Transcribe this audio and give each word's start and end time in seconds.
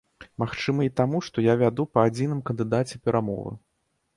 Магчыма 0.43 0.85
і 0.87 0.91
таму, 0.99 1.21
што 1.27 1.45
я 1.47 1.53
вяду 1.63 1.85
па 1.97 2.07
адзіным 2.09 2.41
кандыдаце 2.51 2.95
перамовы. 3.07 3.55